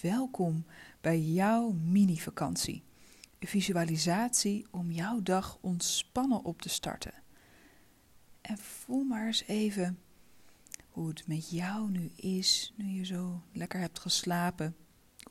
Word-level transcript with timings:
welkom 0.00 0.64
bij 1.00 1.20
jouw 1.20 1.70
mini-vakantie. 1.70 2.82
Een 3.38 3.48
visualisatie 3.48 4.66
om 4.70 4.90
jouw 4.90 5.22
dag 5.22 5.58
ontspannen 5.60 6.44
op 6.44 6.62
te 6.62 6.68
starten. 6.68 7.14
En 8.40 8.58
voel 8.58 9.04
maar 9.04 9.26
eens 9.26 9.44
even 9.46 9.98
hoe 10.88 11.08
het 11.08 11.26
met 11.26 11.50
jou 11.50 11.90
nu 11.90 12.10
is, 12.16 12.72
nu 12.76 12.84
je 12.84 13.04
zo 13.04 13.42
lekker 13.52 13.80
hebt 13.80 13.98
geslapen. 13.98 14.76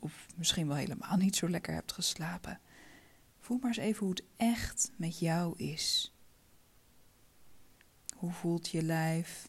Of 0.00 0.26
misschien 0.36 0.66
wel 0.66 0.76
helemaal 0.76 1.16
niet 1.16 1.36
zo 1.36 1.48
lekker 1.48 1.74
hebt 1.74 1.92
geslapen. 1.92 2.60
Voel 3.38 3.58
maar 3.58 3.68
eens 3.68 3.78
even 3.78 4.00
hoe 4.00 4.14
het 4.14 4.24
echt 4.36 4.90
met 4.96 5.18
jou 5.18 5.58
is. 5.58 6.14
Hoe 8.16 8.32
voelt 8.32 8.68
je 8.68 8.82
lijf? 8.82 9.48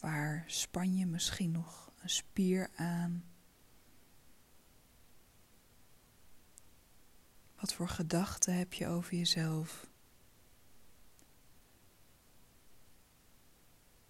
Waar 0.00 0.44
span 0.46 0.96
je 0.96 1.06
misschien 1.06 1.50
nog 1.50 1.92
een 2.02 2.10
spier 2.10 2.70
aan? 2.74 3.33
Wat 7.64 7.74
voor 7.74 7.88
gedachten 7.88 8.56
heb 8.56 8.72
je 8.72 8.86
over 8.86 9.14
jezelf? 9.14 9.90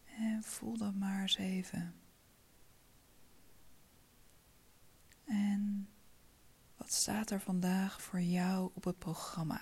En 0.05 0.43
voel 0.43 0.77
dat 0.77 0.95
maar 0.95 1.21
eens 1.21 1.37
even. 1.37 1.95
En 5.25 5.89
wat 6.77 6.93
staat 6.93 7.31
er 7.31 7.41
vandaag 7.41 8.03
voor 8.03 8.21
jou 8.21 8.71
op 8.75 8.85
het 8.85 8.99
programma? 8.99 9.61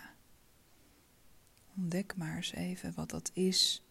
Ontdek 1.77 2.17
maar 2.17 2.37
eens 2.37 2.53
even 2.53 2.95
wat 2.95 3.11
dat 3.11 3.31
is 3.35 3.83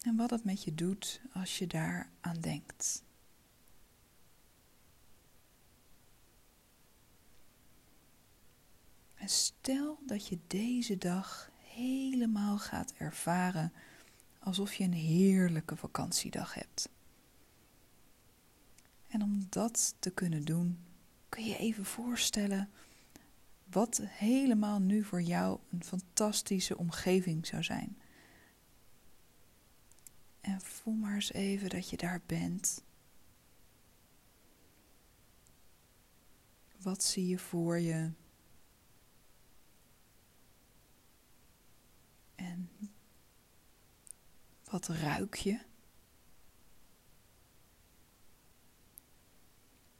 en 0.00 0.16
wat 0.16 0.30
het 0.30 0.44
met 0.44 0.64
je 0.64 0.74
doet 0.74 1.20
als 1.32 1.58
je 1.58 1.66
daar 1.66 2.10
aan 2.20 2.40
denkt. 2.40 3.06
En 9.28 9.34
stel 9.34 9.98
dat 10.06 10.26
je 10.26 10.38
deze 10.46 10.98
dag 10.98 11.50
helemaal 11.58 12.58
gaat 12.58 12.92
ervaren 12.92 13.72
alsof 14.38 14.74
je 14.74 14.84
een 14.84 14.92
heerlijke 14.92 15.76
vakantiedag 15.76 16.54
hebt. 16.54 16.88
En 19.08 19.22
om 19.22 19.46
dat 19.48 19.94
te 19.98 20.10
kunnen 20.10 20.44
doen, 20.44 20.78
kun 21.28 21.44
je 21.44 21.56
even 21.56 21.84
voorstellen 21.84 22.70
wat 23.70 24.00
helemaal 24.02 24.80
nu 24.80 25.04
voor 25.04 25.22
jou 25.22 25.58
een 25.70 25.84
fantastische 25.84 26.78
omgeving 26.78 27.46
zou 27.46 27.62
zijn. 27.62 27.98
En 30.40 30.60
voel 30.60 30.94
maar 30.94 31.14
eens 31.14 31.32
even 31.32 31.68
dat 31.68 31.90
je 31.90 31.96
daar 31.96 32.20
bent. 32.26 32.82
Wat 36.82 37.02
zie 37.02 37.26
je 37.26 37.38
voor 37.38 37.78
je? 37.78 38.10
En 42.38 42.70
wat 44.86 44.96
ruik 44.96 45.34
je? 45.34 45.58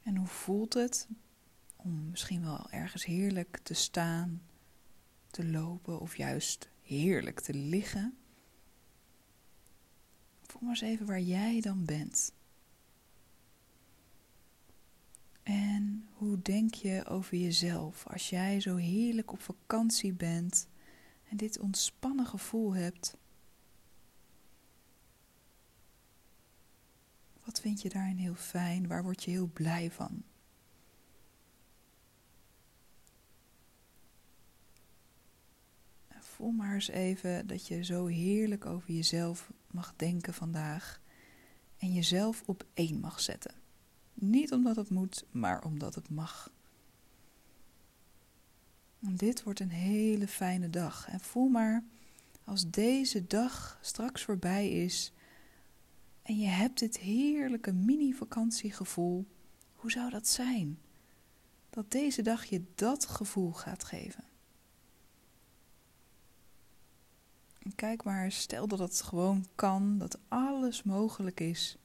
En 0.03 0.17
hoe 0.17 0.27
voelt 0.27 0.75
het 0.75 1.09
om 1.77 2.11
misschien 2.11 2.43
wel 2.43 2.71
ergens 2.71 3.05
heerlijk 3.05 3.59
te 3.63 3.75
staan, 3.75 4.43
te 5.31 5.47
lopen 5.47 6.01
of 6.01 6.17
juist 6.17 6.69
heerlijk 6.83 7.41
te 7.41 7.55
liggen? 7.55 8.19
Voel 10.43 10.61
maar 10.61 10.71
eens 10.71 10.81
even 10.81 11.07
waar 11.07 11.21
jij 11.21 11.61
dan 11.61 11.85
bent. 11.85 12.33
En 15.43 16.09
hoe 16.13 16.43
denk 16.43 16.75
je 16.75 17.05
over 17.05 17.37
jezelf 17.37 18.07
als 18.07 18.31
jij 18.31 18.61
zo 18.61 18.77
heerlijk 18.77 19.33
op 19.33 19.41
vakantie 19.41 20.13
bent 20.13 20.69
en 21.29 21.37
dit 21.37 21.59
ontspannen 21.59 22.27
gevoel 22.27 22.75
hebt? 22.75 23.17
Wat 27.49 27.58
vind 27.69 27.83
je 27.83 27.89
daarin 27.89 28.17
heel 28.17 28.35
fijn? 28.35 28.87
Waar 28.87 29.03
word 29.03 29.25
je 29.25 29.31
heel 29.31 29.51
blij 29.53 29.91
van? 29.91 30.23
voel 36.19 36.51
maar 36.51 36.75
eens 36.75 36.89
even 36.89 37.47
dat 37.47 37.67
je 37.67 37.85
zo 37.85 38.07
heerlijk 38.07 38.67
over 38.67 38.93
jezelf 38.93 39.51
mag 39.71 39.95
denken 39.97 40.35
vandaag 40.35 41.01
en 41.79 41.93
jezelf 41.93 42.43
op 42.47 42.67
één 42.75 43.01
mag 43.01 43.21
zetten. 43.21 43.55
Niet 44.15 44.53
omdat 44.53 44.77
het 44.77 44.91
moet, 44.91 45.25
maar 45.31 45.65
omdat 45.65 45.95
het 45.95 46.11
mag. 46.11 46.53
Dit 48.99 49.43
wordt 49.43 49.61
een 49.61 49.71
hele 49.71 50.29
fijne 50.29 50.71
dag. 50.71 51.09
En 51.09 51.21
voel 51.21 51.49
maar 51.49 51.85
als 52.45 52.71
deze 52.71 53.27
dag 53.27 53.79
straks 53.81 54.23
voorbij 54.23 54.71
is 54.71 55.13
en 56.29 56.39
je 56.39 56.47
hebt 56.47 56.79
dit 56.79 56.99
heerlijke 56.99 57.73
mini-vakantiegevoel, 57.73 59.27
hoe 59.75 59.91
zou 59.91 60.11
dat 60.11 60.29
zijn? 60.29 60.79
Dat 61.71 61.91
deze 61.91 62.23
dag 62.23 62.45
je 62.45 62.65
dat 62.75 63.07
gevoel 63.07 63.53
gaat 63.53 63.85
geven. 63.85 64.25
En 67.59 67.75
kijk 67.75 68.05
maar, 68.05 68.33
stel 68.33 68.69
dat 68.69 68.79
het 68.79 69.01
gewoon 69.01 69.47
kan, 69.55 69.99
dat 69.99 70.19
alles 70.29 70.83
mogelijk 70.83 71.41
is. 71.41 71.79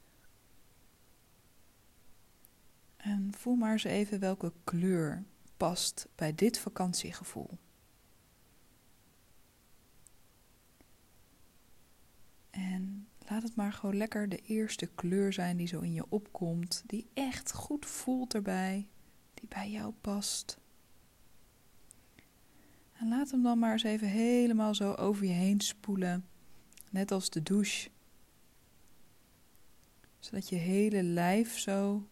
En 2.96 3.32
voel 3.36 3.54
maar 3.54 3.72
eens 3.72 3.84
even 3.84 4.20
welke 4.20 4.52
kleur 4.64 5.24
past 5.56 6.08
bij 6.14 6.34
dit 6.34 6.58
vakantiegevoel. 6.58 7.50
En 12.50 12.93
laat 13.28 13.42
het 13.42 13.54
maar 13.54 13.72
gewoon 13.72 13.96
lekker 13.96 14.28
de 14.28 14.42
eerste 14.46 14.86
kleur 14.86 15.32
zijn 15.32 15.56
die 15.56 15.66
zo 15.66 15.80
in 15.80 15.92
je 15.92 16.04
opkomt, 16.08 16.82
die 16.86 17.06
echt 17.14 17.52
goed 17.52 17.86
voelt 17.86 18.34
erbij, 18.34 18.88
die 19.34 19.48
bij 19.48 19.70
jou 19.70 19.92
past. 20.00 20.58
En 22.92 23.08
laat 23.08 23.30
hem 23.30 23.42
dan 23.42 23.58
maar 23.58 23.72
eens 23.72 23.82
even 23.82 24.08
helemaal 24.08 24.74
zo 24.74 24.92
over 24.92 25.24
je 25.24 25.32
heen 25.32 25.60
spoelen, 25.60 26.26
net 26.90 27.10
als 27.10 27.30
de 27.30 27.42
douche. 27.42 27.90
Zodat 30.18 30.48
je 30.48 30.56
hele 30.56 31.02
lijf 31.02 31.58
zo 31.58 32.08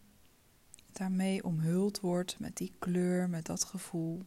daarmee 0.92 1.44
omhuld 1.44 2.00
wordt 2.00 2.38
met 2.38 2.56
die 2.56 2.72
kleur, 2.78 3.28
met 3.28 3.46
dat 3.46 3.64
gevoel. 3.64 4.22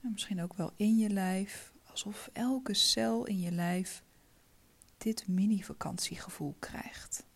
En 0.00 0.12
misschien 0.12 0.42
ook 0.42 0.54
wel 0.54 0.72
in 0.76 0.96
je 0.96 1.08
lijf, 1.08 1.75
alsof 1.96 2.28
elke 2.32 2.74
cel 2.74 3.26
in 3.26 3.40
je 3.40 3.50
lijf 3.50 4.04
dit 4.98 5.28
mini-vakantiegevoel 5.28 6.56
krijgt. 6.58 7.26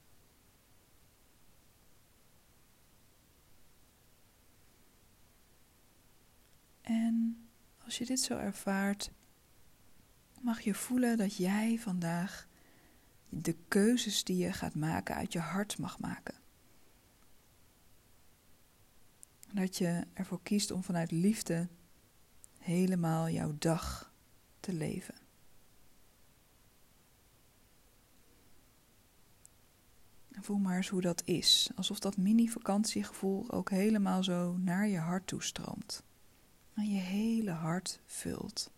En 6.81 7.49
als 7.84 7.99
je 7.99 8.06
dit 8.06 8.20
zo 8.20 8.37
ervaart, 8.37 9.10
mag 10.41 10.60
je 10.60 10.75
voelen 10.75 11.16
dat 11.16 11.37
jij 11.37 11.78
vandaag 11.78 12.49
de 13.28 13.56
keuzes 13.69 14.25
die 14.25 14.37
je 14.37 14.53
gaat 14.53 14.75
maken 14.75 15.15
uit 15.15 15.32
je 15.32 15.38
hart 15.38 15.78
mag 15.78 15.99
maken. 15.99 16.34
Dat 19.53 19.76
je 19.76 20.06
ervoor 20.12 20.43
kiest 20.43 20.70
om 20.70 20.82
vanuit 20.82 21.10
liefde 21.10 21.69
helemaal 22.59 23.28
jouw 23.28 23.54
dag 23.59 24.09
leven. 24.72 25.14
voel 30.43 30.58
maar 30.58 30.76
eens 30.76 30.88
hoe 30.88 31.00
dat 31.00 31.22
is. 31.25 31.70
Alsof 31.75 31.99
dat 31.99 32.17
mini-vakantiegevoel 32.17 33.50
ook 33.50 33.70
helemaal 33.70 34.25
zo 34.25 34.56
naar 34.56 34.88
je 34.88 34.99
hart 34.99 35.26
toestroomt 35.26 36.02
je 36.87 36.96
hele 36.96 37.50
hart 37.50 38.00
vult. 38.06 38.72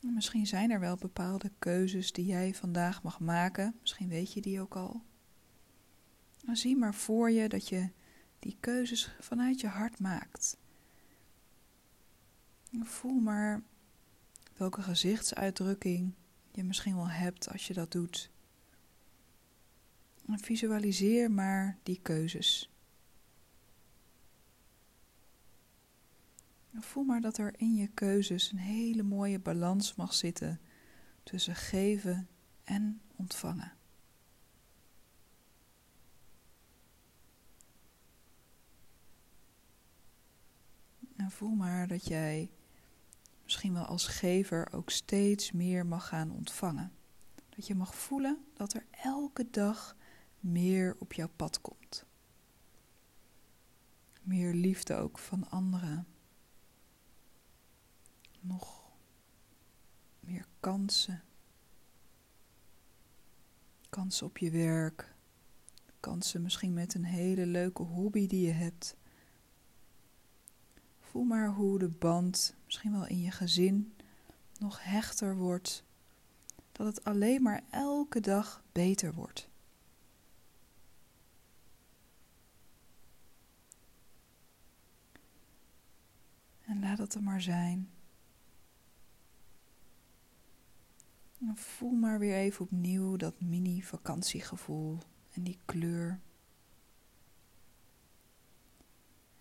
Misschien 0.00 0.46
zijn 0.46 0.70
er 0.70 0.80
wel 0.80 0.96
bepaalde 0.96 1.52
keuzes 1.58 2.12
die 2.12 2.26
jij 2.26 2.54
vandaag 2.54 3.02
mag 3.02 3.20
maken. 3.20 3.76
Misschien 3.80 4.08
weet 4.08 4.32
je 4.32 4.40
die 4.40 4.60
ook 4.60 4.76
al. 4.76 5.02
Maar 6.44 6.56
zie 6.56 6.76
maar 6.76 6.94
voor 6.94 7.30
je 7.30 7.48
dat 7.48 7.68
je 7.68 7.90
die 8.38 8.56
keuzes 8.60 9.14
vanuit 9.20 9.60
je 9.60 9.66
hart 9.66 9.98
maakt. 9.98 10.56
Voel 12.82 13.20
maar 13.20 13.62
welke 14.56 14.82
gezichtsuitdrukking 14.82 16.14
je 16.52 16.64
misschien 16.64 16.94
wel 16.94 17.08
hebt 17.08 17.48
als 17.48 17.66
je 17.66 17.74
dat 17.74 17.92
doet. 17.92 18.30
En 20.26 20.38
visualiseer 20.38 21.30
maar 21.30 21.78
die 21.82 22.00
keuzes. 22.02 22.70
Voel 26.78 27.04
maar 27.04 27.20
dat 27.20 27.38
er 27.38 27.54
in 27.56 27.74
je 27.74 27.88
keuzes 27.88 28.52
een 28.52 28.58
hele 28.58 29.02
mooie 29.02 29.38
balans 29.38 29.94
mag 29.94 30.14
zitten 30.14 30.60
tussen 31.22 31.54
geven 31.54 32.28
en 32.64 33.00
ontvangen. 33.16 33.72
En 41.16 41.30
voel 41.30 41.54
maar 41.54 41.88
dat 41.88 42.06
jij 42.06 42.50
misschien 43.44 43.72
wel 43.72 43.84
als 43.84 44.06
gever 44.06 44.72
ook 44.72 44.90
steeds 44.90 45.52
meer 45.52 45.86
mag 45.86 46.08
gaan 46.08 46.30
ontvangen. 46.30 46.92
Dat 47.48 47.66
je 47.66 47.74
mag 47.74 47.94
voelen 47.94 48.44
dat 48.54 48.74
er 48.74 48.86
elke 48.90 49.50
dag 49.50 49.96
meer 50.40 50.96
op 50.98 51.12
jouw 51.12 51.30
pad 51.36 51.60
komt. 51.60 52.04
Meer 54.22 54.54
liefde 54.54 54.94
ook 54.94 55.18
van 55.18 55.50
anderen. 55.50 56.06
Nog 58.40 58.92
meer 60.20 60.46
kansen. 60.60 61.22
Kansen 63.88 64.26
op 64.26 64.38
je 64.38 64.50
werk. 64.50 65.14
Kansen 66.00 66.42
misschien 66.42 66.72
met 66.72 66.94
een 66.94 67.04
hele 67.04 67.46
leuke 67.46 67.82
hobby 67.82 68.26
die 68.26 68.46
je 68.46 68.52
hebt. 68.52 68.96
Voel 71.14 71.24
maar 71.24 71.48
hoe 71.48 71.78
de 71.78 71.88
band, 71.88 72.54
misschien 72.64 72.92
wel 72.92 73.06
in 73.06 73.20
je 73.20 73.30
gezin, 73.30 73.94
nog 74.58 74.84
hechter 74.84 75.36
wordt. 75.36 75.84
Dat 76.72 76.86
het 76.86 77.04
alleen 77.04 77.42
maar 77.42 77.62
elke 77.70 78.20
dag 78.20 78.62
beter 78.72 79.14
wordt. 79.14 79.48
En 86.64 86.80
laat 86.80 86.98
het 86.98 87.14
er 87.14 87.22
maar 87.22 87.42
zijn. 87.42 87.90
En 91.40 91.56
voel 91.56 91.92
maar 91.92 92.18
weer 92.18 92.36
even 92.36 92.64
opnieuw 92.64 93.16
dat 93.16 93.40
mini-vakantiegevoel 93.40 94.98
en 95.32 95.42
die 95.42 95.58
kleur. 95.64 96.20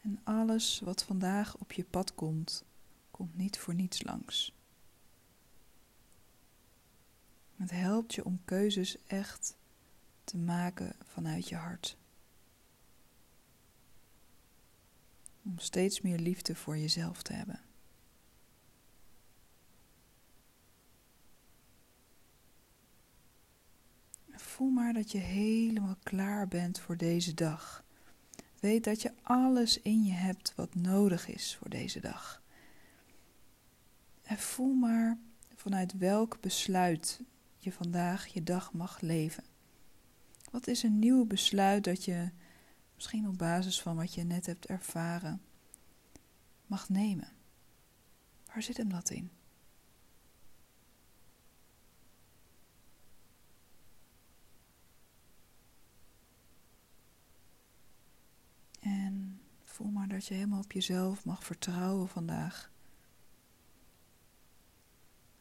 En 0.03 0.19
alles 0.23 0.79
wat 0.79 1.03
vandaag 1.03 1.57
op 1.57 1.71
je 1.71 1.83
pad 1.83 2.15
komt, 2.15 2.65
komt 3.11 3.35
niet 3.35 3.57
voor 3.57 3.73
niets 3.73 4.03
langs. 4.03 4.53
Het 7.55 7.71
helpt 7.71 8.13
je 8.13 8.25
om 8.25 8.41
keuzes 8.45 8.97
echt 9.05 9.57
te 10.23 10.37
maken 10.37 10.95
vanuit 11.03 11.49
je 11.49 11.55
hart. 11.55 11.97
Om 15.43 15.59
steeds 15.59 16.01
meer 16.01 16.19
liefde 16.19 16.55
voor 16.55 16.77
jezelf 16.77 17.23
te 17.23 17.33
hebben. 17.33 17.61
Voel 24.31 24.69
maar 24.69 24.93
dat 24.93 25.11
je 25.11 25.17
helemaal 25.17 25.95
klaar 26.03 26.47
bent 26.47 26.79
voor 26.79 26.97
deze 26.97 27.33
dag. 27.33 27.83
Weet 28.63 28.83
dat 28.83 29.01
je 29.01 29.11
alles 29.21 29.81
in 29.81 30.03
je 30.03 30.11
hebt 30.11 30.55
wat 30.55 30.75
nodig 30.75 31.27
is 31.27 31.55
voor 31.55 31.69
deze 31.69 31.99
dag. 31.99 32.41
En 34.21 34.37
voel 34.37 34.73
maar 34.73 35.17
vanuit 35.55 35.97
welk 35.97 36.41
besluit 36.41 37.21
je 37.57 37.71
vandaag 37.71 38.27
je 38.27 38.43
dag 38.43 38.73
mag 38.73 39.01
leven. 39.01 39.43
Wat 40.51 40.67
is 40.67 40.83
een 40.83 40.99
nieuw 40.99 41.25
besluit 41.25 41.83
dat 41.83 42.05
je 42.05 42.29
misschien 42.95 43.27
op 43.27 43.37
basis 43.37 43.81
van 43.81 43.95
wat 43.95 44.13
je 44.13 44.23
net 44.23 44.45
hebt 44.45 44.65
ervaren 44.65 45.41
mag 46.65 46.89
nemen? 46.89 47.31
Waar 48.45 48.63
zit 48.63 48.77
hem 48.77 48.89
dat 48.89 49.09
in? 49.09 49.31
Voel 59.73 59.91
maar 59.91 60.07
dat 60.07 60.25
je 60.25 60.33
helemaal 60.33 60.61
op 60.61 60.71
jezelf 60.71 61.25
mag 61.25 61.43
vertrouwen 61.43 62.07
vandaag. 62.07 62.71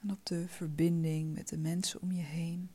En 0.01 0.11
op 0.11 0.27
de 0.27 0.49
verbinding 0.49 1.35
met 1.35 1.49
de 1.49 1.59
mensen 1.59 2.01
om 2.01 2.13
je 2.13 2.23
heen. 2.23 2.71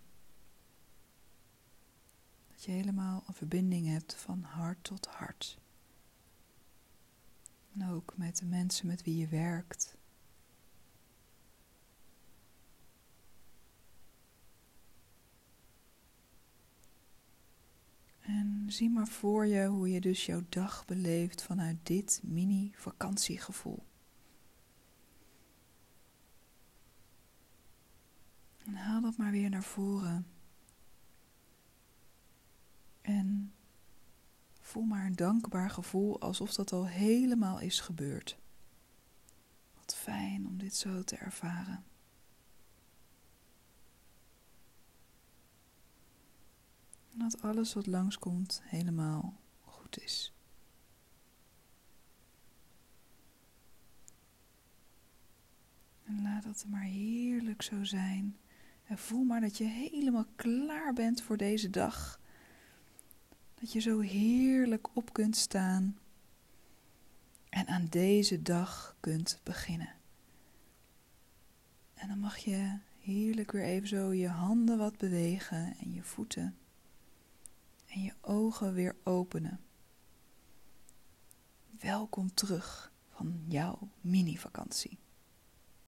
Dat 2.48 2.63
je 2.63 2.71
helemaal 2.71 3.24
een 3.27 3.33
verbinding 3.33 3.88
hebt 3.88 4.15
van 4.15 4.42
hart 4.42 4.83
tot 4.83 5.06
hart. 5.07 5.59
En 7.74 7.89
ook 7.89 8.18
met 8.18 8.38
de 8.38 8.45
mensen 8.45 8.88
met 8.88 9.03
wie 9.03 9.18
je 9.18 9.27
werkt. 9.27 9.97
Zie 18.68 18.89
maar 18.89 19.07
voor 19.07 19.45
je 19.45 19.65
hoe 19.65 19.91
je 19.91 20.01
dus 20.01 20.25
jouw 20.25 20.44
dag 20.50 20.85
beleeft 20.85 21.44
vanuit 21.44 21.77
dit 21.83 22.21
mini-vakantiegevoel. 22.24 23.83
En 28.65 28.75
haal 28.75 29.01
dat 29.01 29.18
maar 29.18 29.31
weer 29.31 29.50
naar 29.50 29.63
voren. 29.63 30.27
En 33.01 33.53
voel 34.59 34.83
maar 34.83 35.06
een 35.06 35.15
dankbaar 35.15 35.69
gevoel 35.69 36.21
alsof 36.21 36.53
dat 36.53 36.71
al 36.71 36.88
helemaal 36.88 37.59
is 37.59 37.79
gebeurd. 37.79 38.38
Wat 39.75 39.95
fijn 39.95 40.47
om 40.47 40.57
dit 40.57 40.75
zo 40.75 41.03
te 41.03 41.15
ervaren. 41.15 41.85
En 47.18 47.24
dat 47.24 47.42
alles 47.42 47.74
wat 47.74 47.88
langskomt 47.88 48.62
helemaal 48.64 49.40
goed 49.62 50.04
is. 50.04 50.34
En 56.04 56.22
laat 56.22 56.44
dat 56.44 56.66
maar 56.68 56.81
heerlijk 56.81 57.62
zo 57.62 57.84
zijn. 57.84 58.38
En 58.86 58.98
voel 58.98 59.24
maar 59.24 59.42
dat 59.42 59.58
je 59.58 59.64
helemaal 59.64 60.25
klaar 60.36 60.94
bent 60.94 61.22
voor 61.22 61.38
deze 61.38 61.69
dag. 61.69 62.19
Dat 63.56 63.72
je 63.72 63.80
zo 63.80 64.00
heerlijk 64.00 64.96
op 64.96 65.13
kunt 65.13 65.36
staan. 65.36 65.98
En 67.50 67.68
aan 67.68 67.86
deze 67.90 68.42
dag 68.42 68.96
kunt 69.00 69.40
beginnen. 69.44 69.94
En 71.94 72.08
dan 72.08 72.20
mag 72.20 72.38
je 72.38 72.78
heerlijk 73.00 73.52
weer 73.52 73.63
even 73.63 73.88
zo 73.88 74.13
je 74.13 74.28
handen 74.28 74.78
wat 74.78 74.98
bewegen 74.98 75.75
en 75.77 75.94
je 75.94 76.03
voeten 76.03 76.58
en 77.98 78.04
je 78.04 78.13
ogen 78.22 78.74
weer 78.74 78.96
openen. 79.04 79.60
Welkom 81.80 82.34
terug 82.34 82.92
van 83.10 83.44
jouw 83.48 83.89
mini-vakantie. 84.01 85.00